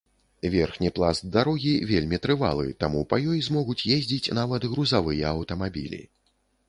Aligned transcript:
Верхні 0.53 0.89
пласт 0.99 1.27
дарогі 1.35 1.73
вельмі 1.91 2.19
трывалы, 2.25 2.65
таму 2.85 3.03
па 3.11 3.19
ёй 3.33 3.43
змогуць 3.49 3.79
ездзіць 3.97 4.33
нават 4.41 4.61
грузавыя 4.73 5.25
аўтамабілі. 5.35 6.01